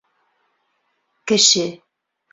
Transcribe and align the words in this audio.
Кеше. 1.27 1.67